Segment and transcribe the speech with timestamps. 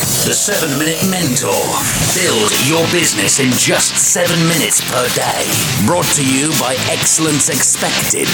[0.00, 1.52] The 7 Minute Mentor.
[2.16, 5.44] Build your business in just 7 minutes per day.
[5.84, 8.24] Brought to you by Excellence Expected,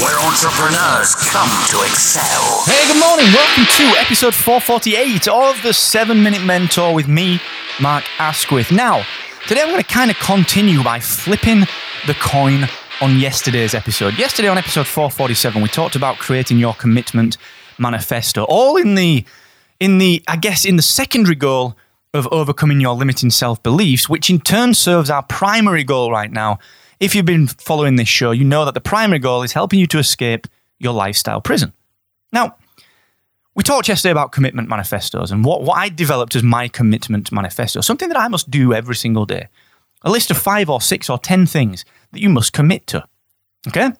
[0.00, 2.64] where entrepreneurs come to excel.
[2.64, 3.26] Hey, good morning.
[3.36, 7.38] Welcome to episode 448 of the 7 Minute Mentor with me,
[7.82, 8.72] Mark Asquith.
[8.72, 9.04] Now,
[9.46, 11.66] today I'm going to kind of continue by flipping
[12.06, 12.64] the coin
[13.02, 14.16] on yesterday's episode.
[14.16, 17.36] Yesterday on episode 447, we talked about creating your commitment
[17.78, 19.26] manifesto, all in the
[19.80, 21.76] in the, I guess, in the secondary goal
[22.12, 26.58] of overcoming your limiting self beliefs, which in turn serves our primary goal right now.
[27.00, 29.86] If you've been following this show, you know that the primary goal is helping you
[29.88, 30.46] to escape
[30.78, 31.72] your lifestyle prison.
[32.32, 32.56] Now,
[33.54, 37.80] we talked yesterday about commitment manifestos and what, what I developed as my commitment manifesto,
[37.80, 39.48] something that I must do every single day.
[40.02, 43.04] A list of five or six or ten things that you must commit to.
[43.68, 43.90] Okay?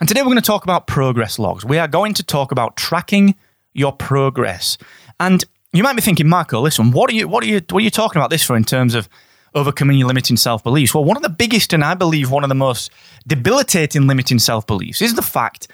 [0.00, 1.64] And today we're going to talk about progress logs.
[1.64, 3.34] We are going to talk about tracking
[3.76, 4.78] your progress.
[5.20, 7.84] And you might be thinking, Marco, listen, what are you, what are you, what are
[7.84, 9.08] you talking about this for in terms of
[9.54, 10.94] overcoming your limiting self beliefs?
[10.94, 12.90] Well, one of the biggest and I believe one of the most
[13.26, 15.68] debilitating limiting self beliefs is the fact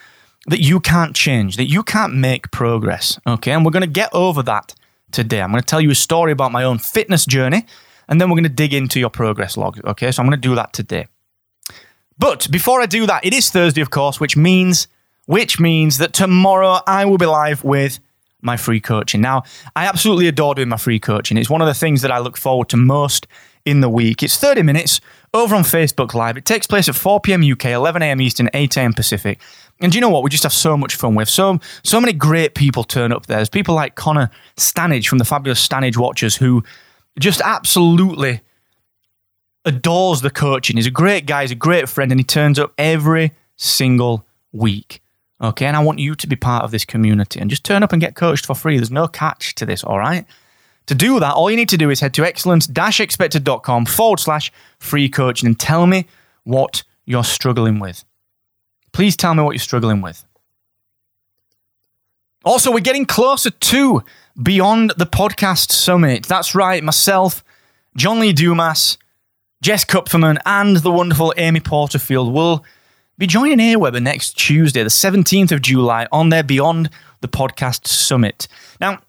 [0.46, 3.18] that you can't change, that you can't make progress.
[3.26, 4.74] Okay, and we're going to get over that
[5.12, 5.40] today.
[5.40, 7.66] I'm going to tell you a story about my own fitness journey,
[8.08, 9.78] and then we're going to dig into your progress log.
[9.84, 11.06] Okay, so I'm going to do that today.
[12.18, 14.88] But before I do that, it is Thursday, of course, which means
[15.26, 18.00] which means that tomorrow I will be live with
[18.40, 19.20] my free coaching.
[19.20, 19.44] Now,
[19.76, 21.36] I absolutely adore doing my free coaching.
[21.36, 23.26] It's one of the things that I look forward to most
[23.64, 24.22] in the week.
[24.22, 25.00] It's 30 minutes
[25.32, 26.36] over on Facebook Live.
[26.36, 27.42] It takes place at 4 p.m.
[27.48, 28.20] UK, 11 a.m.
[28.20, 28.92] Eastern, 8 a.m.
[28.92, 29.40] Pacific.
[29.80, 30.22] And do you know what?
[30.22, 33.38] We just have so much fun with so so many great people turn up there.
[33.38, 36.62] There's people like Connor Stanage from the fabulous Stanage Watchers who
[37.18, 38.40] just absolutely
[39.64, 40.76] adores the coaching.
[40.76, 45.01] He's a great guy, he's a great friend, and he turns up every single week.
[45.42, 47.92] Okay, and I want you to be part of this community and just turn up
[47.92, 48.76] and get coached for free.
[48.76, 50.24] There's no catch to this, all right?
[50.86, 55.08] To do that, all you need to do is head to excellence-expected.com forward slash free
[55.08, 56.06] coaching and tell me
[56.44, 58.04] what you're struggling with.
[58.92, 60.24] Please tell me what you're struggling with.
[62.44, 64.02] Also, we're getting closer to
[64.40, 66.26] Beyond the Podcast Summit.
[66.26, 67.44] That's right, myself,
[67.96, 68.98] John Lee Dumas,
[69.62, 72.64] Jess Kupferman, and the wonderful Amy Porterfield will
[73.18, 76.90] be joining Aweber next Tuesday, the 17th of July, on their Beyond
[77.20, 78.48] the Podcast Summit.
[78.80, 79.00] Now,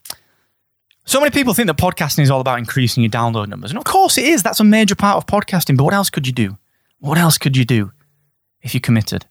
[1.05, 3.71] so many people think that podcasting is all about increasing your download numbers.
[3.71, 4.43] And of course it is.
[4.43, 5.77] That's a major part of podcasting.
[5.77, 6.57] But what else could you do?
[6.99, 7.91] What else could you do
[8.61, 9.25] if you committed?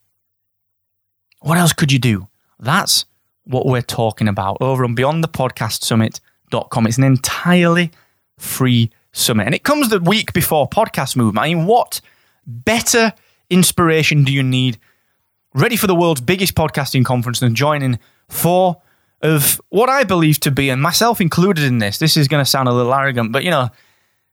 [1.41, 2.27] What else could you do?
[2.59, 3.05] That's
[3.45, 6.87] what we're talking about over on beyondthepodcastsummit.com.
[6.87, 7.91] It's an entirely
[8.37, 9.45] free summit.
[9.45, 11.45] And it comes the week before Podcast Movement.
[11.45, 12.01] I mean, what
[12.45, 13.13] better
[13.49, 14.77] inspiration do you need
[15.53, 18.81] ready for the world's biggest podcasting conference and joining four
[19.21, 22.49] of what I believe to be, and myself included in this, this is going to
[22.49, 23.69] sound a little arrogant, but you know,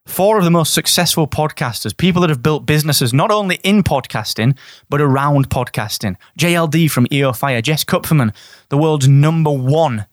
[0.07, 4.59] four of the most successful podcasters, people that have built businesses not only in podcasting,
[4.89, 6.17] but around podcasting.
[6.39, 8.35] JLD from EO Fire, Jess Kupferman,
[8.69, 10.07] the world's number one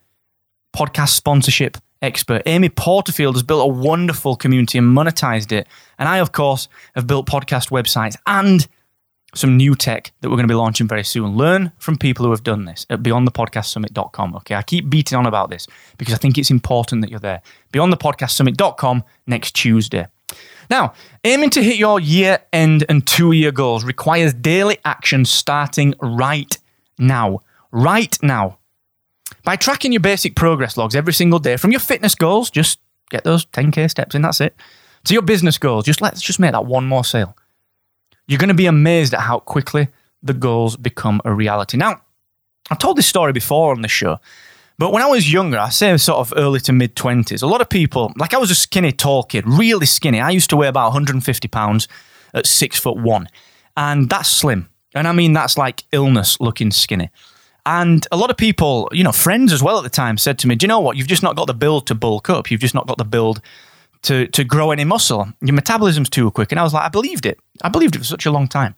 [0.75, 2.43] podcast sponsorship expert.
[2.45, 5.67] Amy Porterfield has built a wonderful community and monetized it.
[5.97, 8.67] And I, of course, have built podcast websites and
[9.37, 11.35] some new tech that we're going to be launching very soon.
[11.35, 14.35] Learn from people who have done this at beyondthepodcastsummit.com.
[14.37, 15.67] Okay, I keep beating on about this
[15.97, 17.41] because I think it's important that you're there.
[17.73, 20.07] Beyondthepodcastsummit.com next Tuesday.
[20.69, 20.93] Now,
[21.23, 26.57] aiming to hit your year end and two year goals requires daily action starting right
[26.99, 27.39] now.
[27.71, 28.57] Right now.
[29.43, 33.23] By tracking your basic progress logs every single day from your fitness goals, just get
[33.23, 34.55] those 10k steps in, that's it,
[35.05, 37.35] to your business goals, just let's just make that one more sale
[38.27, 39.87] you're going to be amazed at how quickly
[40.21, 41.77] the goals become a reality.
[41.77, 42.01] Now,
[42.69, 44.19] I've told this story before on the show,
[44.77, 47.61] but when I was younger, I say sort of early to mid 20s, a lot
[47.61, 50.19] of people, like I was a skinny, tall kid, really skinny.
[50.19, 51.87] I used to weigh about 150 pounds
[52.33, 53.27] at six foot one,
[53.75, 54.69] and that's slim.
[54.93, 57.09] And I mean, that's like illness looking skinny.
[57.65, 60.47] And a lot of people, you know, friends as well at the time said to
[60.47, 60.95] me, Do you know what?
[60.95, 62.49] You've just not got the build to bulk up.
[62.49, 63.41] You've just not got the build
[64.03, 65.27] to, to grow any muscle.
[65.41, 66.51] Your metabolism's too quick.
[66.51, 67.39] And I was like, I believed it.
[67.61, 68.75] I believed it for such a long time.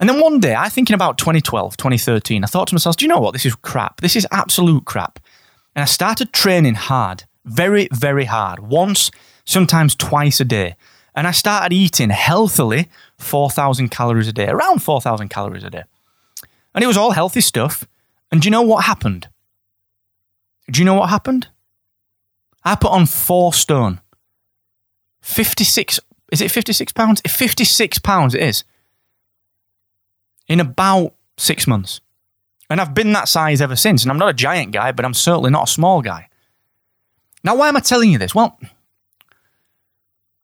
[0.00, 3.08] And then one day, I thinking about 2012, 2013, I thought to myself, do you
[3.08, 3.32] know what?
[3.32, 4.00] This is crap.
[4.00, 5.20] This is absolute crap.
[5.74, 9.10] And I started training hard, very, very hard, once,
[9.44, 10.76] sometimes twice a day.
[11.14, 12.88] And I started eating healthily
[13.18, 15.84] 4,000 calories a day, around 4,000 calories a day.
[16.74, 17.86] And it was all healthy stuff.
[18.32, 19.28] And do you know what happened?
[20.70, 21.48] Do you know what happened?
[22.64, 24.00] I put on four stone.
[25.24, 26.00] 56,
[26.32, 27.22] is it 56 pounds?
[27.26, 28.62] 56 pounds it is.
[30.48, 32.02] In about six months.
[32.68, 34.02] And I've been that size ever since.
[34.02, 36.28] And I'm not a giant guy, but I'm certainly not a small guy.
[37.42, 38.34] Now, why am I telling you this?
[38.34, 38.58] Well,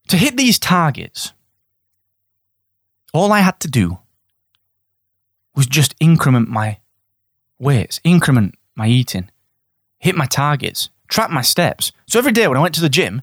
[0.09, 1.35] to hit these targets,
[3.13, 3.99] all I had to do
[5.55, 6.79] was just increment my
[7.59, 9.31] weights, increment my eating,
[9.99, 11.93] hit my targets, track my steps.
[12.07, 13.21] So every day when I went to the gym,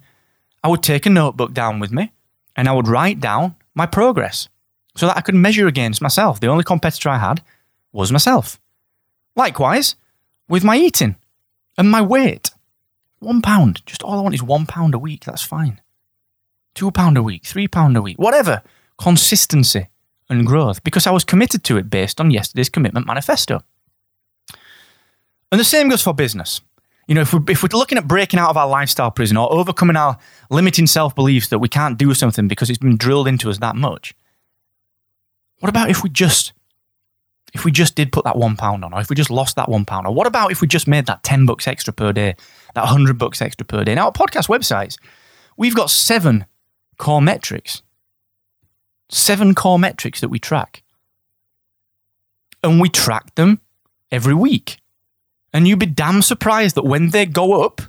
[0.64, 2.12] I would take a notebook down with me
[2.56, 4.50] and I would write down my progress
[4.96, 6.40] so that I could measure against myself.
[6.40, 7.44] The only competitor I had
[7.92, 8.60] was myself.
[9.36, 9.96] Likewise,
[10.50, 11.16] with my eating
[11.78, 12.52] and my weight.
[13.20, 13.86] One pound.
[13.86, 15.26] Just all I want is one pound a week.
[15.26, 15.82] That's fine.
[16.76, 18.62] Two pound a week, three pound a week, whatever.
[18.98, 19.88] Consistency
[20.30, 23.62] and growth because I was committed to it based on yesterday's commitment manifesto.
[25.52, 26.62] And the same goes for business.
[27.08, 29.52] You know, if we're, if we're looking at breaking out of our lifestyle prison or
[29.52, 30.18] overcoming our
[30.50, 33.76] limiting self beliefs that we can't do something because it's been drilled into us that
[33.76, 34.14] much,
[35.60, 36.54] what about if we just
[37.54, 39.70] if we just did put that one pound on, or if we just lost that
[39.70, 42.36] one pound, or what about if we just made that 10 bucks extra per day,
[42.76, 43.96] that 100 bucks extra per day?
[43.96, 44.98] Now, our podcast websites,
[45.56, 46.46] we've got seven
[46.98, 47.82] core metrics,
[49.10, 50.84] seven core metrics that we track.
[52.64, 53.62] And we track them
[54.12, 54.80] every week.
[55.58, 57.82] And you'd be damn surprised that when they go up,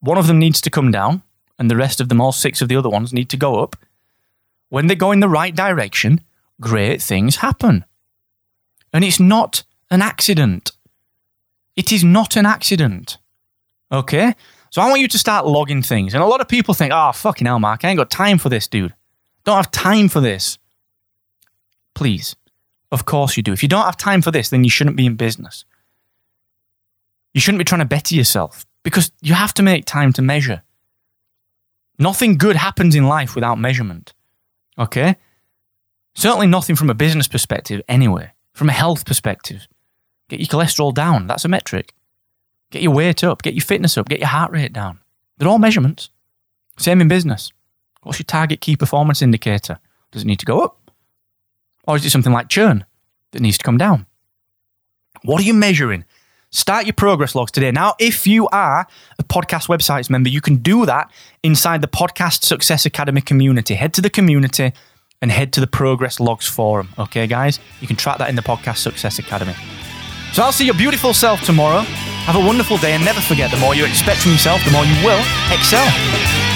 [0.00, 1.22] one of them needs to come down,
[1.60, 3.76] and the rest of them, all six of the other ones, need to go up.
[4.68, 6.22] When they go in the right direction,
[6.60, 7.84] great things happen.
[8.92, 9.62] And it's not
[9.92, 10.72] an accident.
[11.76, 13.18] It is not an accident.
[13.92, 14.34] Okay?
[14.70, 16.14] So I want you to start logging things.
[16.14, 18.48] And a lot of people think, oh, fucking hell, Mark, I ain't got time for
[18.48, 18.92] this, dude.
[19.44, 20.58] Don't have time for this.
[21.94, 22.34] Please.
[22.90, 23.52] Of course you do.
[23.52, 25.64] If you don't have time for this, then you shouldn't be in business.
[27.34, 30.62] You shouldn't be trying to better yourself because you have to make time to measure.
[31.98, 34.14] Nothing good happens in life without measurement.
[34.78, 35.16] Okay?
[36.14, 38.30] Certainly nothing from a business perspective, anyway.
[38.52, 39.66] From a health perspective,
[40.28, 41.26] get your cholesterol down.
[41.26, 41.92] That's a metric.
[42.70, 45.00] Get your weight up, get your fitness up, get your heart rate down.
[45.36, 46.10] They're all measurements.
[46.78, 47.52] Same in business.
[48.02, 49.78] What's your target key performance indicator?
[50.12, 50.90] Does it need to go up?
[51.86, 52.84] Or is it something like churn
[53.32, 54.06] that needs to come down?
[55.22, 56.04] What are you measuring?
[56.54, 57.72] Start your progress logs today.
[57.72, 58.86] Now, if you are
[59.18, 61.10] a podcast websites member, you can do that
[61.42, 63.74] inside the Podcast Success Academy community.
[63.74, 64.72] Head to the community
[65.20, 66.90] and head to the Progress Logs forum.
[66.96, 67.58] Okay, guys?
[67.80, 69.56] You can track that in the Podcast Success Academy.
[70.32, 71.80] So I'll see your beautiful self tomorrow.
[71.80, 74.84] Have a wonderful day and never forget the more you expect from yourself, the more
[74.84, 75.18] you will
[75.50, 76.53] excel.